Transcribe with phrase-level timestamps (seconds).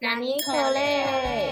[0.00, 1.48] 纳尼可嘞？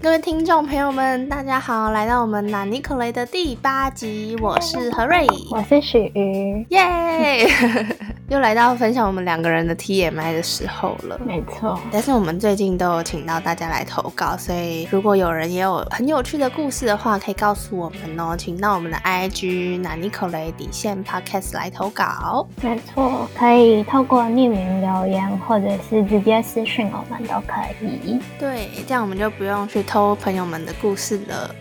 [0.00, 7.48] 各位听众朋友们，大家好，来到我们纳尼可雷的第八集，我是何瑞，我是许瑜，耶！
[8.30, 11.78] 又来到分享我们两个人的 TMI 的时候了，没错。
[11.92, 22.48] 但是我们最近都有请到大家来投稿，所以如果有人也有很有趣的故事的话，可以告诉我们哦，请到我们的 IG 纳尼可雷底线 Podcast 来投稿。
[22.62, 28.18] 没错，可以透过匿名留言，或者是直接私讯我们都可以。
[28.38, 31.54] 对，这样我们就不用去偷朋友们的故事了。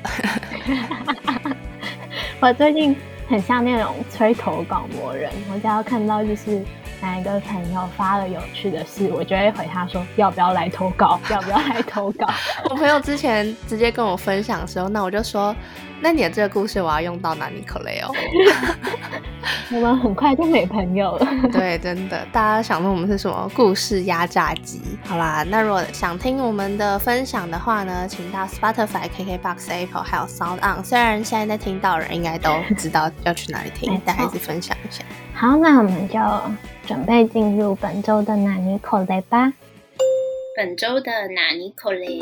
[2.40, 2.96] 我最近。
[3.28, 6.64] 很像那种吹头广播人，我只要看到就是
[7.04, 12.26] 哪一个朋友发了有趣的事，我就会回他说要不要来投稿，要不要来投稿。
[12.72, 15.54] 我朋友之前直接跟我分享的时候，那我就说。
[16.02, 18.12] 那你的这个故事我要用到哪里可雷哦？
[19.72, 21.26] 我们很快就没朋友了。
[21.50, 24.82] 对，真的，大家想说我们是什么故事压榨机？
[25.06, 30.84] 好啦，那如果想听我们的分享的话呢，请到 Spotify、KKBox、Apple 还有 Sound On。
[30.84, 35.06] 虽然现在在听到人应该都知道要去哪里听，但还是分享一下。
[35.34, 36.20] 好，那我们就
[36.86, 39.54] 准备进入本周的哪尼口雷吧。
[40.56, 42.20] 本周的哪尼口雷。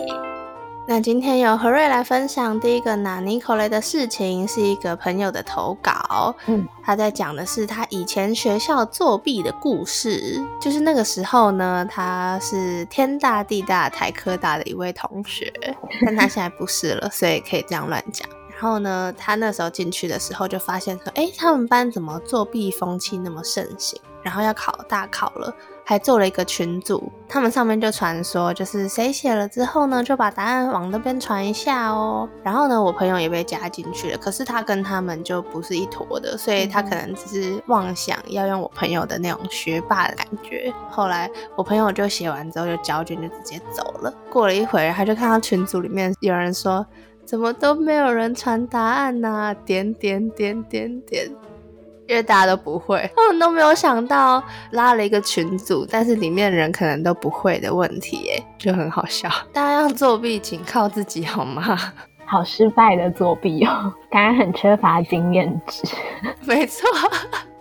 [0.88, 6.36] 那今天由何瑞来分享第一个拿尼口雷的事情，是一个朋友的投稿。
[6.48, 10.40] 嗯，他在讲的是他以前学校作弊的故事。
[10.60, 15.52] 就是那个时候呢，他是天大地大台科大的一位同学，
[16.06, 18.28] 但他现在不是了，所以可以这样乱讲。
[18.52, 24.00] 然后呢，他那时候进去的时候就发现说，哎，他们班怎么作弊风气那么盛行？
[24.24, 25.54] 然后要考大考了。
[25.84, 32.30] 还做了一个群组，他们上面就传说，就是谁写了之后呢，就把答案往那边传一下哦。
[32.44, 40.72] 然后呢，我朋友也被加进去了，可是他跟他们就不是一坨的，所以他可能只是妄想要用我朋友的那种学霸的感觉。
[40.90, 44.14] 后来我朋友就写完之后就交卷，就直接走了。
[44.30, 46.86] 过了一会儿，他就看到群组里面有人说，
[47.26, 49.54] 怎么都没有人传答案呢？
[49.66, 51.30] 点点点点点。
[52.12, 59.30] 因为大家都不会，他 们都没有想到拉了一个群组，但是里面人可能都不会的问题，哎，就很好笑。
[59.54, 61.64] 大家要作弊，请靠自己好吗？
[62.28, 65.84] 好失败的作弊哦，当然很缺乏经验值。
[66.46, 66.86] 没错，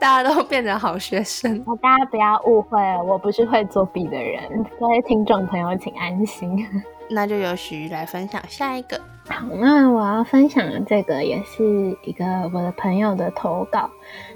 [0.00, 1.64] 大家都变成好学生。
[1.80, 4.42] 大家不要误会，我不是会作弊的人。
[4.80, 6.66] 各位听众朋友，请安心。
[7.10, 9.00] 那就由徐来分享下一个。
[9.28, 13.88] 好，那我要分享的这个也是一个我的朋友的投稿。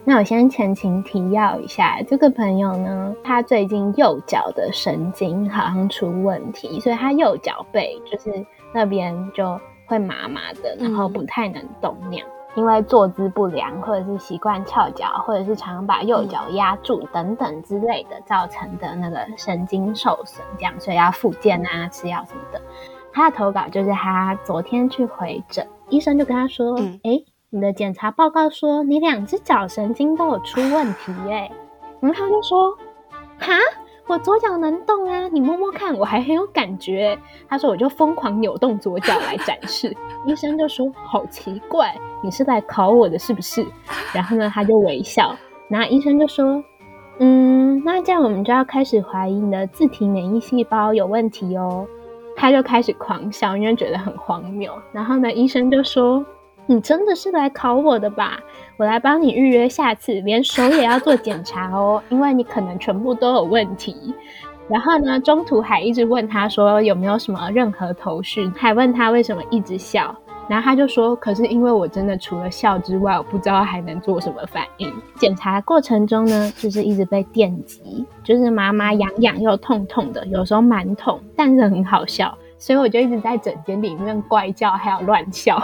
[0.04, 12.26] 那我先前情提要一下，这个朋友呢，他最近右脚的神经好像出问题，所以他右脚背就是那边就会麻麻的，然后不太能动那样。
[12.56, 22.60] 因为坐姿不良，或者是习惯翘脚，或者是常常把右脚压住等等之类的，造成的那个神经受损，这样所以要复健啊，吃药什么的。
[23.12, 31.50] 他的投稿就是他昨天去回诊，医生就跟他说：“哎，你的检查报告说你两只脚神经都有出问题，哎。”
[32.00, 32.76] 然后他就说
[33.38, 33.52] ：“哈？”
[34.06, 37.18] 我左脚能动啊，你摸摸看，我还很有感觉。
[37.48, 39.96] 他说，我就疯狂扭动左脚来展示。
[40.26, 43.66] 医生就说，好奇怪，你是来考我的是不是？
[44.12, 45.34] 然后呢，他就微笑。
[45.68, 46.62] 然后医生就说，
[47.18, 51.86] 嗯，那这样我们就要开始怀疑你的自体免疫细胞有问题哦。
[52.36, 54.70] 他就开始狂笑，因为觉得很荒谬。
[54.92, 56.24] 然后呢，医生就说。
[56.66, 58.40] 你真的是来考我的吧？
[58.76, 64.14] 我来帮你预约下次，连手也要做检查哦， 因为你可能全部都有问题。
[64.68, 70.14] 然后呢，中途还一直问他说有没有什么任何头绪，还问他为什么一直笑。
[70.46, 74.92] 然后他就说，可是因为我真的除了笑之外，我不知道还能做什么反应。
[75.16, 82.36] 检查过程中呢，就是一直被电击，就是麻麻痒痒又痛痛的，有时候蛮痛，但是很好笑。
[82.64, 85.58] 所以我就一直在整间里面怪叫，还有乱笑。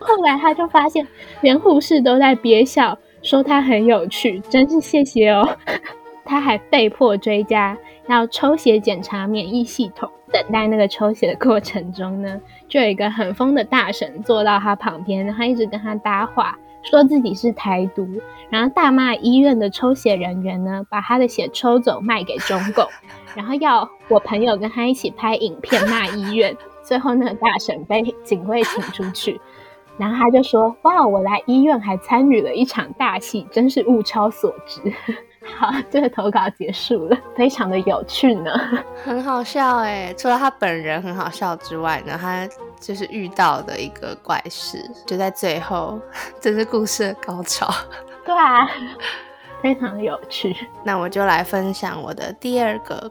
[0.00, 1.06] 后来他就发现，
[1.40, 5.48] 连护士都在憋笑，说他很有趣，真是谢谢哦。
[6.26, 10.10] 他还被迫追加要抽血检查免疫系统。
[10.32, 16.58] 等待那个抽血的过程中呢，就有一个很疯的大神坐到他旁边，然后一直跟他搭话，
[16.90, 18.08] 说自己是台独，
[18.48, 22.86] 然后大骂医院的抽血人员呢，把他的血抽走卖给中共。
[23.34, 29.40] 然后要我朋友跟他一起拍影片骂医院，最后呢大婶被警卫请出去，
[29.98, 34.80] 然后他就说：“哇，我来医院还参与了一场大戏，真是物超所值。”
[35.58, 38.50] 好， 这个投稿结束了，非常的有趣呢，
[39.04, 40.12] 很好笑哎。
[40.16, 42.48] 除了他本人很好笑之外呢，他
[42.80, 46.00] 就是遇到的一个怪事，就在最后，
[46.40, 47.72] 这是故事的高潮。
[48.24, 48.68] 对啊，
[49.62, 50.54] 非常有趣。
[50.84, 53.10] 那我就来分享我的第二个。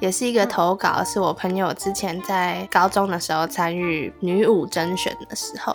[0.00, 5.74] 也是一个投稿，是我朋友之前在高中的时候参与女舞甄选的时候。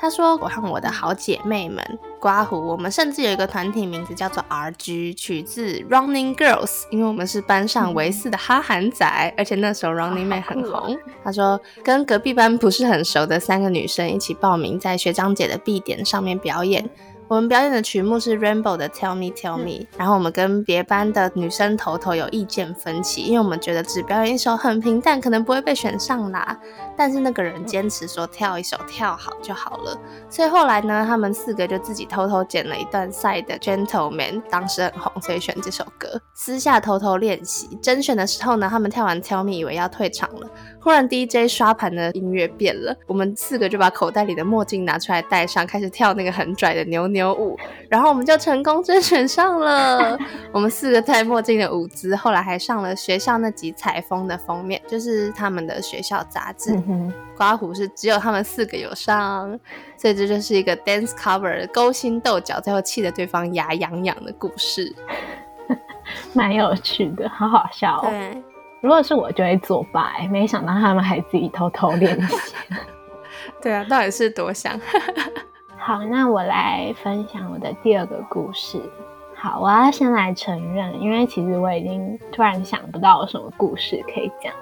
[0.00, 1.84] 他说：“我和我的好姐妹们
[2.18, 16.88] 刮胡，我们甚至有一个团体名字叫做 RG，取自 Running Girls，因为我们是班上唯四的哈韩仔，而且那时候 Running Man 很红。”他说：“跟隔壁班不是很熟的三个女生一起报名，在学长姐的 B 点上面表演。”
[17.30, 26.58] 我们表演的曲目是 Rainbow 的 Tell Me Tell Me，然后我们跟别班的女生头头有意见分歧，因为我们觉得只表演一首很平淡，可能不会被选上啦。
[26.96, 29.96] 但是那个人坚持说跳一首跳好就好了，
[30.28, 37.78] 所以后来呢，他们四个就自己偷偷剪了一段赛的 Gentleman，当时很红，所以选这首歌，私下偷偷练习。
[37.80, 40.50] 甄选的时候呢，他们跳完 Tell Me 以为要退场了。
[40.80, 50.18] 忽然 DJ 刷盘的音乐变了，我们四个就把口袋里的墨镜拿出来戴上，开始跳那个很拽的扭扭舞，然后我们就成功甄选上了。
[50.52, 56.74] 我们四个戴墨镜的舞姿，后来还上了学校那集采风的封面，就是他们的学校杂志。
[57.36, 59.48] 刮胡是只有他们四个有上，
[59.96, 64.94] 所以这就是一个 dance cover 勾心斗角，最后气得对方牙痒痒的故事，
[66.32, 68.00] 蛮有趣的，好好笑。
[68.02, 68.42] 对。
[68.80, 70.12] 如果是我，就会作罢。
[70.30, 72.54] 没想到他们还自己偷偷练习。
[73.60, 74.78] 对啊，到底是多想？
[75.76, 78.80] 好，那我来分享我的第二个故事。
[79.34, 84.52] 好，我要先来承认，因为其实我已经突然想不到有什么故事可以讲，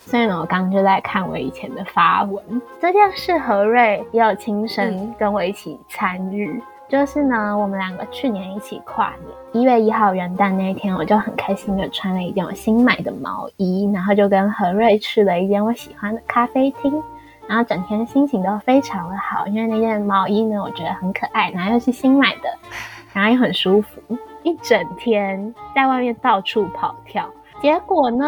[0.00, 2.42] 所以呢，我刚刚就在看我以前的发文。
[2.80, 6.62] 这件事何瑞也有亲身跟我一起参与。
[6.90, 17.00] 就是呢，我们两个去年一起跨年，一月一号元旦那一天，我就很开心的穿了一件我新买的毛衣，然后就跟何瑞去了一间我喜欢的咖啡厅，
[17.46, 22.52] 然后整天心情都非常的好，因为那件毛衣呢，我觉得很可爱，然后又是新买的，
[23.12, 24.02] 然后又很舒服，
[24.42, 27.24] 一整天在外面到处跑跳，
[27.62, 28.26] 结果呢，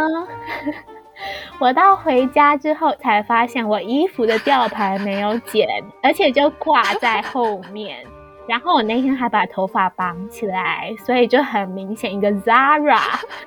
[1.59, 5.69] 我到回家之后才发现我衣服的吊牌没有剪，
[6.01, 8.07] 而且就挂在后面。
[8.47, 13.01] 然后我那天还把头发绑起来，所以就很明显一个 Zara，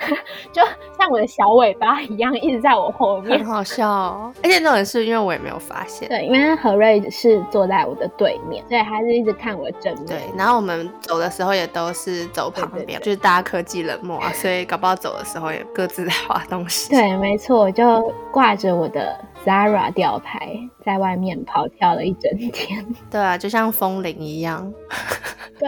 [0.51, 0.61] 就
[0.97, 3.89] 像我的小尾巴一样一直在我后面，很好笑。
[3.89, 4.33] 哦。
[4.43, 10.05] 而且那种是因为我也没有发现，对，因为何瑞是坐在我的对面，所以他是一直看我正面。
[10.05, 16.89] 对，然后我们走的时候也都是走旁边，就是大家科技冷漠啊， 所以搞不好走的时候也各自在画东西。
[16.89, 19.19] 对，没错，就挂着我的。
[19.45, 24.71] Zara 吊牌在外面跑跳了一整天， 对啊，就像风铃一样，
[25.57, 25.67] 对，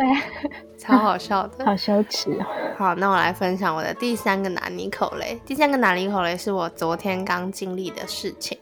[0.77, 2.45] 超好笑的， 好羞耻哦。
[2.77, 5.41] 好，那我来分享我的第三个拿尼口雷。
[5.45, 8.55] 第三个拿尼口雷是我昨天刚经历的事情，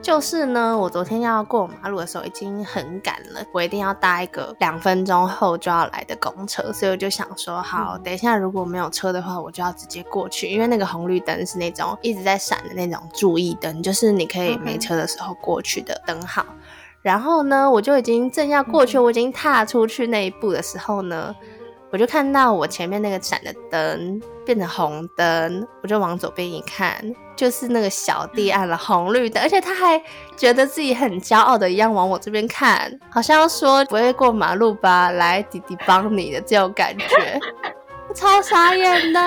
[0.00, 14.52] 就是呢，我昨天要过马路的时候已经很赶了，我一定要搭一个两分钟后就要来的公车，所以我就想说，好，等一下如果没有车的话，我就要直接过去，因为那个红绿灯是那种一直在闪的那种注意灯，就是你可以。
[14.62, 16.44] 没车的时候过去的灯号，
[17.02, 21.34] 然后呢，我就已经正要过去，我已经踏出去那一步的时候呢，
[21.90, 26.94] 我就看到我前面那个闪的灯变成红灯，我就往左边一看，
[27.34, 30.00] 就是那个小弟按了红绿灯，而且他还
[30.36, 37.40] 觉得自己很骄傲的一样往我这边看，好像要说不会过马路吧，来弟弟帮你的这种感觉，
[38.14, 39.20] 超傻眼的。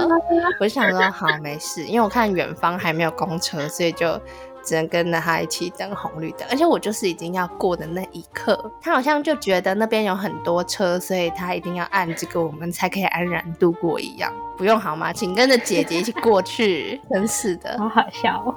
[0.60, 4.20] 我就想说好没事，因为我看远方还没有公车，所以就。
[4.66, 14.32] 只能跟着他一起等红绿灯，而且我就是已经要过的那一刻，他好像就觉得那边有很多车，所以他一定要按这个，我们才可以安然度过一样。
[14.58, 15.12] 不用好吗？
[15.12, 17.00] 请跟着姐姐一起过去。
[17.08, 18.54] 真是的，好好笑哦。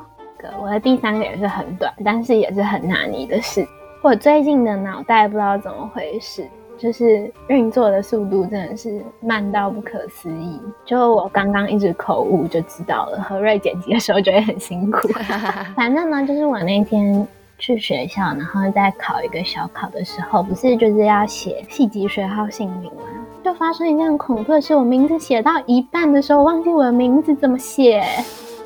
[0.59, 3.67] 我的第三个也是很短，但是也是很拿捏的事。
[4.01, 6.49] 我最近的脑袋不知道怎么回事。
[6.79, 10.59] 就是运作的速度真的是慢到不可思议。
[10.85, 15.07] 就我刚刚一直口误就知道了，何瑞剪辑的时候就会很辛苦。
[15.75, 23.03] 反正呢，就是我那天去学校，然后在考一个小考的时候，不是就是要写细级学号姓名吗？
[23.43, 28.03] 就发生一件很恐怖的事，我名字写到一半的时候，忘记我的名字怎么写。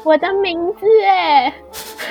[0.04, 1.54] 我的名字哎，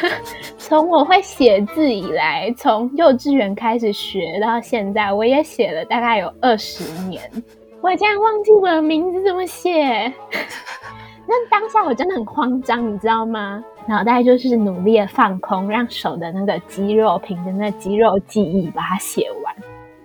[0.72, 7.20] 从我会写字以来，从幼稚园开始学到现在，我也写了大概有二十年。
[7.82, 10.10] 我竟然忘记我的名字怎么写，
[11.28, 13.62] 那当下我真的很慌张，你知道吗？
[13.86, 19.54] 脑袋就是努力的放空，让手的那个肌肉凭着那肌肉记忆把它写完。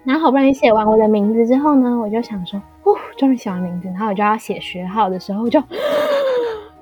[0.04, 5.64] 然后好不容易写完我的名字之后呢，我就想说，哦，终于写完名字，然后我就要写学号的时候就。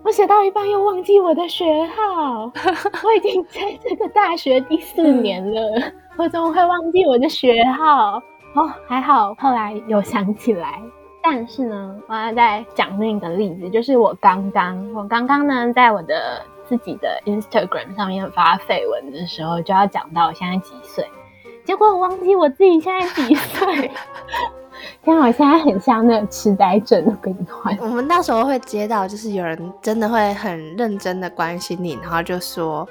[0.05, 2.43] 我写到一半又忘记我的学号，
[3.03, 8.21] 我已经在这个大学第四年了，我怎么会忘记我的学号？
[8.53, 10.79] 哦，还好后来有想起来，
[11.23, 21.03] 但是呢，我要再讲另一个例子，就是我刚刚，我刚刚呢，在我的自己的 Instagram 上面发绯闻的时候，就要讲到我现在几岁，
[21.63, 23.89] 结果我忘记我自己现在几岁。
[25.03, 27.77] 天啊，我现在很像那个痴呆症的病患。
[27.79, 32.87] 我们那时候会接到，就是有人真的会很认真的关心你，然后就说，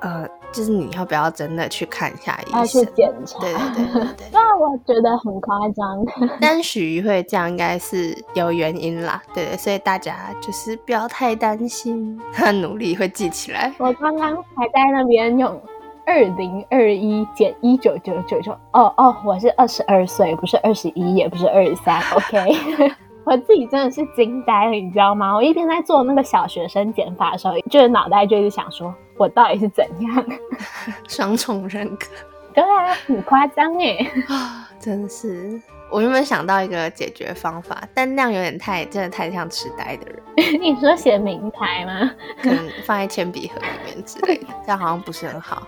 [0.00, 2.58] 呃，就是你要不要真的去看一下医生？
[2.58, 3.38] 要去检查。
[3.40, 4.26] 对对对对对。
[4.32, 6.04] 那我觉得很夸张。
[6.40, 9.22] 但许会这样，应该是有原因啦。
[9.34, 13.72] 对对，所以大家就是不要太担心，他努力会记起来。
[13.78, 15.60] 我刚刚还在那边用。
[16.04, 22.00] 二零二一减一九九九九，哦哦，我是二十二岁，不是二十一，也不是二十三。
[22.12, 22.38] OK，
[23.24, 25.34] 我自己真的是惊呆了，你知道吗？
[25.34, 30.24] 我一边在做那个小学生减法的时候，就是脑袋就是想说，我到底是怎样？
[31.08, 32.06] 双重人格？
[32.52, 33.96] 对啊，很夸张哎！
[34.28, 35.58] 啊，真的是，
[35.90, 37.82] 我有没有想到一个解决方法？
[37.94, 40.22] 但那样有点太，真的太像痴呆的人。
[40.60, 42.10] 你说写名牌吗？
[42.42, 45.62] 可能放在铅笔盒里面之类的，这样好像不是很好。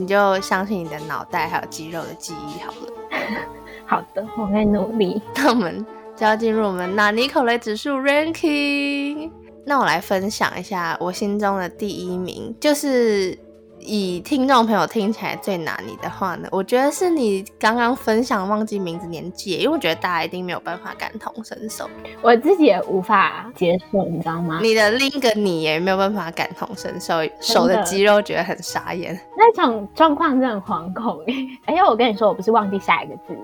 [0.00, 2.92] 你就相信你的脑袋还有肌肉的记忆好了。
[3.86, 5.20] 好的，我会努力。
[5.36, 5.84] 那我们
[6.16, 9.30] 就要进入我们纳尼口雷指数 ranking。
[9.66, 13.38] 那我来分享一下我心中的第一名，就是。
[13.80, 21.88] 以听众朋友听起来最难你的话呢，我觉得是你刚刚分享忘记名字年纪，因为我觉得大家一定没有办法感同身受，
[22.22, 24.60] 我自己也无法接受，你知道吗？
[24.62, 31.20] 你的另一个你也没有办法感同身受，手的肌肉觉得很傻眼，那种状况真的很惶恐。
[31.66, 33.36] 哎呀，我跟你说，我不是忘记下一个字，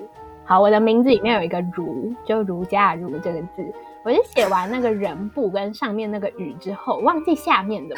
[0.45, 3.73] 好，我的名字里面有一个儒，就儒家儒这个字。
[4.07, 7.97] 我就写完那个人部跟上面那个雨之后，忘记下面的，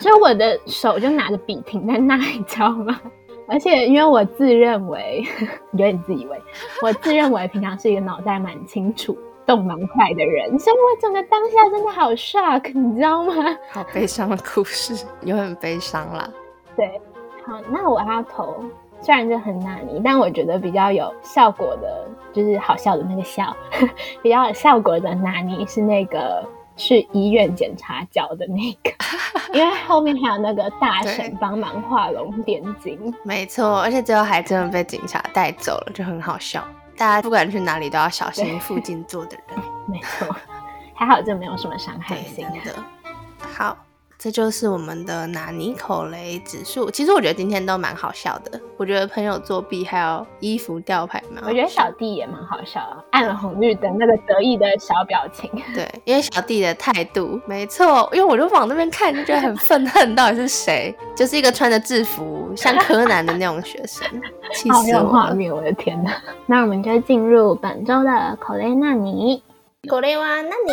[0.00, 3.00] 所以我的手就拿着笔停在那，你知道吗？
[3.46, 5.24] 而且因为我自认为
[5.70, 6.42] 有点自以为，
[6.82, 9.16] 我自认为平常是一个脑袋蛮清楚、
[9.46, 13.34] 动蛮快的人，所以我整个当下真的好 shock，你知道吗？
[13.70, 16.28] 好悲伤的故事，有很悲伤啦。
[16.74, 17.00] 对，
[17.46, 18.64] 好，那我要投。
[19.04, 23.54] 虽然就很难你，但我觉得比较有效果的，就是好笑的那个笑，
[24.22, 26.42] 比较有效果的拿捏是那个
[26.74, 28.90] 去医院检查脚的那个，
[29.52, 33.14] 因为后面还有那个大神帮忙画龙点睛。
[33.24, 36.66] 没错，而且最后还真的被警察带走了，就很好笑。
[36.96, 39.58] 大家不管去哪里都要小心附近坐的人。
[39.86, 40.34] 没错，
[40.94, 42.82] 还好就没有什么伤害性的。
[43.54, 43.76] 好。
[44.24, 46.90] 这就是我们的拿尼口雷指数。
[46.90, 48.58] 其实我觉得今天都蛮好笑的。
[48.78, 55.50] 我觉得朋友作弊还有衣服吊牌嘛，我觉得小弟也蛮好笑的，按了红绿灯那个得意的小表情。
[55.74, 58.08] 对，因为小弟的态度没错。
[58.14, 60.96] 因为我就往那边看，就觉得很愤恨，到底是谁？
[61.14, 64.08] 就是一个穿着制服像柯南的那种学生，
[64.54, 65.54] 气死我画面！
[65.54, 66.10] 我的天哪！
[66.46, 69.42] 那我们就进入本周的口雷纳尼。
[69.86, 70.72] 口雷哇纳尼。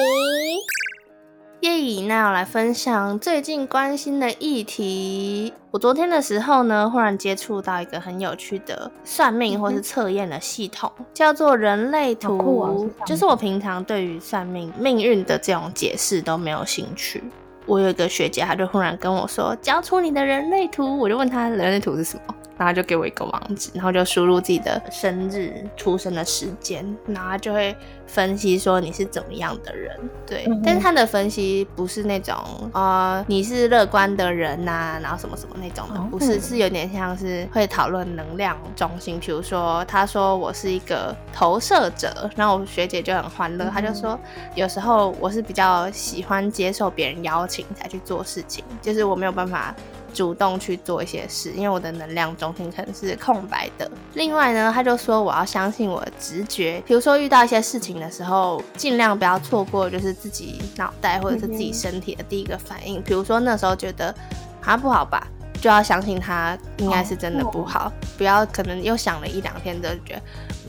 [1.61, 2.07] 耶！
[2.07, 5.53] 那要来分享最近关心的议题。
[5.69, 12.89] 我昨天的时候呢，忽然接触到一个很有趣的算命或是测验的系统，叫做人类图。
[13.05, 17.23] 就是我平常对于算命命运的这种解释都没有兴趣。
[17.67, 22.35] 我有一个学姐，她就忽然跟我说：“交出你的人类图。”我就问她人类图是什么。
[22.57, 29.97] 然后就给我一个网址，然后就输入自己的生日、出生的时间，然后就会分析说你是怎么样的人。
[30.27, 32.35] 对，但是他的分析不是那种
[32.73, 39.19] 呃你是乐观的人呐，然后什么什么那种的，不是，是有点像是会讨论能量中心。
[39.19, 44.19] 比如说，他说我是一个投射者，然后我学姐就很欢乐，他就说
[44.55, 49.75] 有时候我是比较喜欢接受别人邀请才去做事情，就是我没有办法。
[50.13, 53.89] 主动去做一些事，因为我的能量中心可能是空白的。
[54.13, 63.01] 另外呢，他就说我要相信我的直觉，比如说遇到一些事情的时候，尽量不要错过，就是自己脑袋或者是自己身体的第一个反应。
[63.01, 64.13] 比如说那时候觉得
[64.59, 65.27] 好像不好吧，
[65.59, 70.21] 就要相信他应该是真的不好，不要可能又想了一两天，就觉得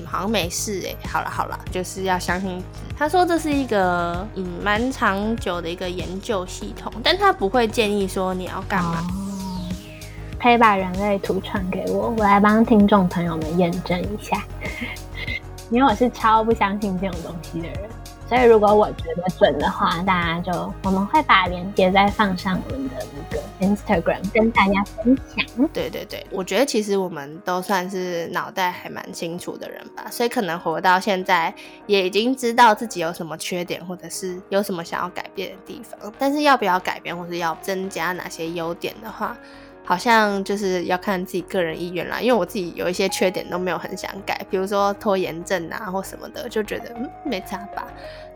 [0.06, 2.62] 好像没事哎，好了好了，就是要相信。
[2.96, 9.04] 他说这是一个嗯蛮长久的一个研究系统，但他不会建议说你要干嘛。
[10.42, 14.42] 可以把人类图传给我，我来帮听众朋友们验证一下。
[15.70, 17.88] 因为我是超不相信这种东西的人，
[18.28, 25.68] 所以如果我觉得准的话，大家就我们会把链接再放上我们的那个 Instagram 跟大家分享。
[25.72, 31.54] 对对对，我觉得其实我们都算是脑袋还蛮清楚的人吧，所以可能活到现在
[31.86, 36.12] 也已经知道自己有什么缺点，或者是有什么想要改变的地方。
[36.18, 39.34] 但是要不要改变，或是要增加哪些优点的话？
[39.84, 42.20] 好像就是要看自己个人意愿啦。
[42.20, 47.86] 因为我自己有一些缺点都没有很想改，比如说拖延症啊或什么的，就觉得嗯没差吧。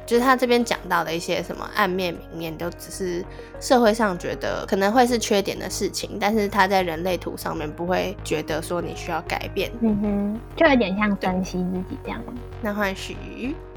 [0.05, 3.25] 就是他这边讲到的一些什么暗面明面，都只是
[3.59, 9.69] 社会上觉得可能会是缺点的事情，但是他在人类图上面不会觉得说你需要改变。
[9.81, 12.23] 嗯哼，就有点像珍惜自己这样。
[12.63, 13.17] 那换许，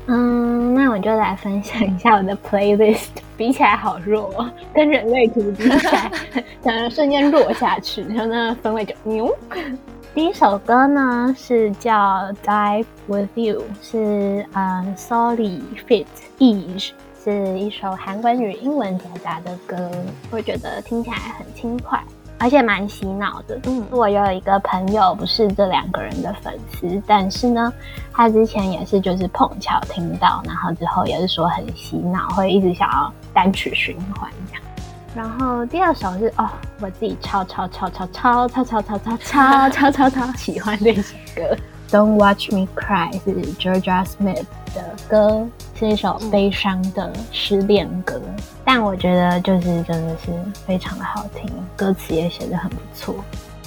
[0.08, 6.12] 嗯，那我就来分享一下我的 playlist， 比起来好弱，跟人类图比起来，
[6.64, 9.36] 整个瞬间弱下去，然后呢，分位就牛。
[10.16, 11.94] 第一首歌呢是叫
[12.44, 16.08] 《Dive with You》，是呃 Solly Fit
[16.40, 16.90] Age，
[17.24, 19.92] 是一首韩文与英文夹杂的歌，
[20.32, 22.02] 我觉得听起来很轻快，
[22.40, 23.60] 而且蛮洗脑的。
[23.66, 27.72] 嗯，我有一个朋友不是这两个人的粉丝，但是呢，
[28.12, 34.64] 他之前也是就是碰巧听到，然后之后也是说很洗脑，会一直想要单曲循环这样。
[35.16, 41.42] 然后第二首是哦，我自己超超超超超超超超超超超超超喜欢的一首歌，
[41.92, 48.22] 《Don't Watch Me Cry》是 Georgia Smith 的歌，是一首悲伤的失恋歌，
[48.64, 50.32] 但我觉得就是真的是
[50.68, 53.16] 非常的好听，歌词也写得很不错，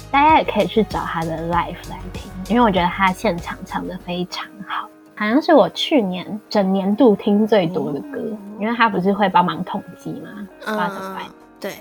[0.09, 4.87] 大家也可以去找他的 live 来听，因为我觉得他现场唱的非常好，
[5.17, 8.21] 好像是我去年整年度听最多的歌，
[8.57, 10.47] 因为他不是会帮忙统计吗？
[10.65, 10.89] 嗯，
[11.59, 11.73] 对，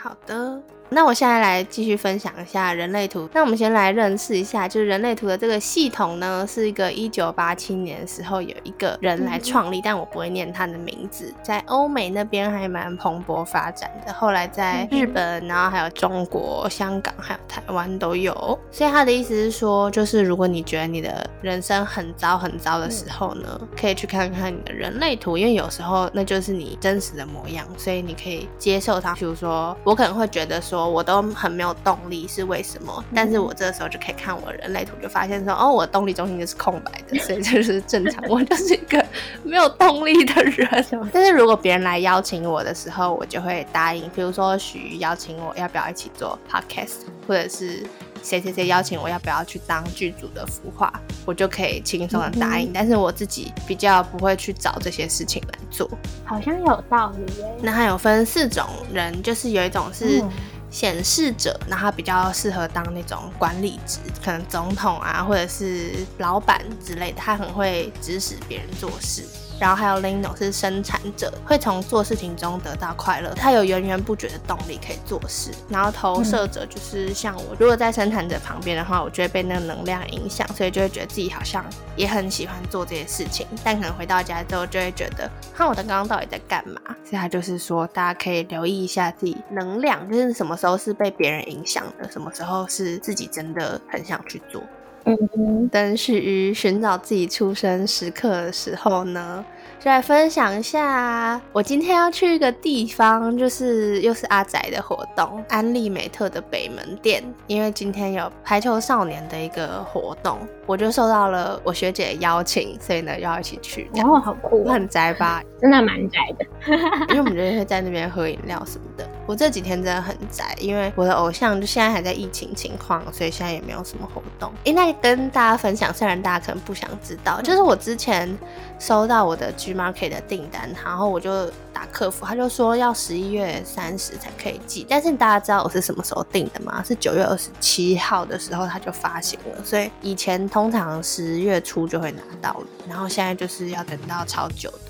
[0.00, 0.62] 好的。
[0.92, 3.28] 那我现在来继续分享一下人类图。
[3.32, 11.32] 那我们先来认识一下，就是人类图的这个系统呢，是一个一九八七年的时候有一个人来创立，但我不会念他的名字。
[11.44, 18.58] 在欧美那边还蛮蓬勃发展的，后来在日本，然后还有中国、香港还有台湾都有。
[18.72, 29.14] 所以他的意思是说，就是如果你觉得你的人生很糟很糟的时候呢，可以去看看你的人类图，因为有时候那就是你真实的模样，所以你可以接受它。
[29.14, 30.79] 比如说，我可能会觉得说。
[30.88, 33.04] 我都很没有动力，是为什么？
[33.14, 38.22] 但是我这个时候就可以看我人类图，就发现说，哦，我动力中心就是空白的， 所以这就是正常。
[38.28, 39.04] 我就是一个
[39.42, 40.86] 没有动力的人。
[41.12, 44.08] 但是如果别人来邀请我的时候，我就会答应。
[44.10, 47.84] 比如说许邀请我要不要一起做 podcast，或者是
[48.22, 50.92] 谁谁谁邀请我要不要去当剧组的孵化，
[51.24, 52.70] 我就可以轻松的答应。
[52.72, 55.88] 但是我自己比较不会去找这些事情来做。
[56.24, 57.56] 好像有道理耶。
[57.62, 60.22] 那还有分四种人，就是有一种是。
[60.70, 69.24] 显示者，那他比较适合当那种管理职，可能总统啊，或者是老板之类的，他很会指使别人做事。
[69.60, 75.50] 然后还有 Lino 是生产者，会从做事情中得到快乐，他有源源不绝的动力可以做事。
[75.68, 81.62] 然后投射者就是像我，如果在生产者旁边的话，我就会被那个能量影响，所以就会觉得自己好像
[81.94, 83.46] 也很喜欢做这些事情。
[83.62, 86.80] 但可能回到家之后，就会觉得，看我的刚刚到底在干嘛？
[87.04, 94.62] 所以他就是说，大家可以留意一下自己能量，就是什么时候是被别人影响的，什么时候是自己真的很想去做。
[95.06, 99.44] 嗯，但是于寻找自己出生时刻的时候呢，
[99.80, 101.40] 就来分享一下。
[101.52, 107.24] 我今天要去一个地方，就是又是阿仔的活动——安利美特的北门店。
[107.46, 113.90] 因为今天有排球少年的一个活动，我就受到了我学姐的邀请，所以呢要一起去。
[114.04, 114.68] 哦，好酷！
[114.68, 115.42] 很宅吧？
[115.58, 116.44] 真的蛮宅的，
[117.08, 119.08] 因为我们就会在那边喝饮料什么的。
[119.26, 124.52] 我这几天真的很宅，因为我的偶像就现在还在疫情情况，所以现在也没有什么活动。
[124.64, 128.36] 应该跟大家分享，虽然大家可能不想知道，就是我之前
[128.78, 134.86] 收到我的 Market 的订单，然后我就打客服，他就说要十一月三十才可以寄。
[134.88, 136.82] 但是大家知道我是什么时候订的吗？
[136.86, 144.70] 是九月二十七号的时候他就发行了，所以以前通常十月初就会拿到了，然后现在就是要等到超久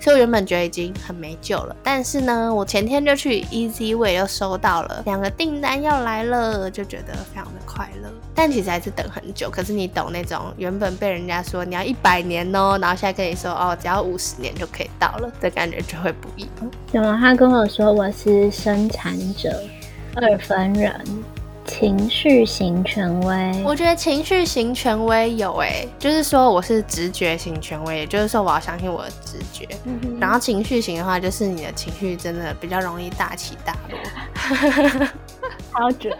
[0.00, 8.10] 所以我原本觉得已经很没救了，但是呢，我前天就去 Easy Way 又收到了两个订单要来了，就觉得非常的快乐。
[8.34, 9.50] 但其实还是等很久。
[9.50, 16.70] 可是你懂那种原本被人家说你要一百年哦，然后现在跟你说哦，只要五十年就可以到了的感觉就会不一样。
[16.90, 17.18] 怎么？
[17.20, 19.62] 他跟我说我是生产者，
[20.14, 20.98] 二分人。
[21.70, 29.68] 情绪型权威，我觉得情绪型权威有哎，就是说我是直觉型权威，也就是说我要相信我的直觉。
[30.18, 35.06] 然后情绪型的话，就是你的情绪真的比较容易大起大落，
[35.72, 36.12] 超准。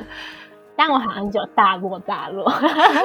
[0.76, 2.50] 但我好像就大落大落。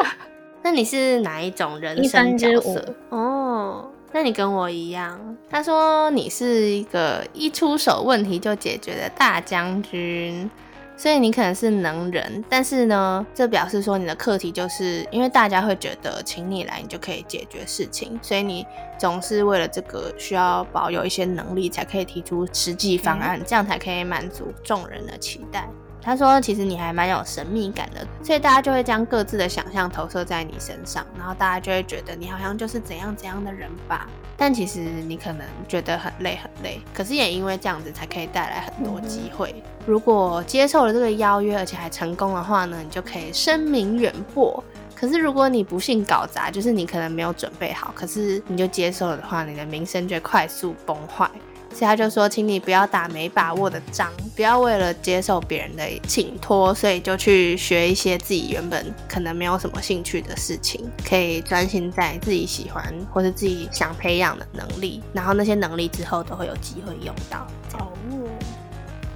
[0.62, 2.95] 那你是哪一种人生角色？
[3.10, 5.19] 哦，那你跟我一样。
[5.49, 10.49] 他说你是一个一出手问题就解决的大将军。
[10.97, 18.65] 所以你可能是能人，但是呢，这表示说你的课题就是因为大家会觉得请你来，你就可以解决事情，所以你
[18.97, 25.69] 总是为了这个需要保有一些能力，才可以提出实际方案，这样才可以满足众人的期待。
[26.06, 34.08] 他说其实你还蛮有神秘感的，所以大家就会将各自的想象投射在你身上，然后大家就会觉得你好像就是怎样怎样的人吧。
[34.38, 39.63] 但其实你可能觉得很累很累，可是也因为这样子才可以带来很多机会。
[39.88, 44.63] 如果接受了这个邀约，而且还成功的话呢，你就可以声名远播。
[44.94, 51.30] 可是如果你不幸搞砸，就是你可能没有准备好，可是你就接受了的话，你的名声就快速崩坏。
[51.76, 67.46] 所以他就说，请你不要打没把握的仗，不要为了接受别人的请托，所以就去学一些自己原本可能没有什么兴趣的事情，可以专心在自己喜欢或是自己想培养的能力，然后那些能力之后都会有机会用到。
[67.74, 67.92] 哦，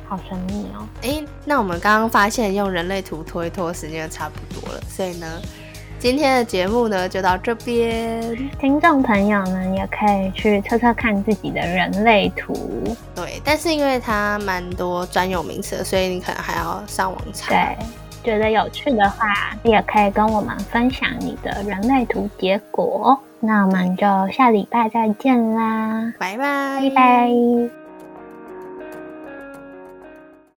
[0.06, 0.86] 好神秘哦。
[1.02, 5.42] 哎，那我们刚刚发现用人类图拖一拖时间就差不多了，所以呢。
[6.00, 8.22] 今天的节目呢，就到这边。
[8.58, 12.54] 听众朋友呢，也可以去测测看自己的人类图。
[13.14, 17.50] 对，但是因为它蛮多专有名词，所以你可能还要上网查。
[17.50, 17.78] 对，
[18.24, 19.28] 觉得有趣的话，
[19.62, 23.20] 也可以跟我们分享你的人类图结果。
[23.42, 27.79] 那我们就下礼拜再见啦，拜拜，拜拜。